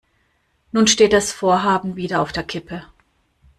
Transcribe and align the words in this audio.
Nun 0.71 0.87
steht 0.87 1.13
das 1.13 1.31
Vorhaben 1.31 1.95
wieder 1.95 2.23
auf 2.23 2.31
der 2.31 2.41
Kippe. 2.41 2.83